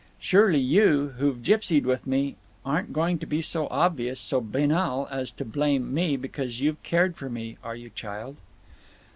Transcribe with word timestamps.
Surely 0.19 0.57
you, 0.57 1.09
who've 1.19 1.43
gipsied 1.43 1.85
with 1.85 2.07
me, 2.07 2.35
aren't 2.65 2.91
going 2.91 3.19
to 3.19 3.27
be 3.27 3.39
so 3.39 3.67
obvious, 3.69 4.19
so 4.19 4.41
banal, 4.41 5.07
as 5.11 5.29
to 5.31 5.45
blame 5.45 5.93
me 5.93 6.17
because 6.17 6.59
you've 6.59 6.81
cared 6.81 7.15
for 7.15 7.29
me, 7.29 7.57
are 7.63 7.75
you, 7.75 7.91
child?" 7.91 8.37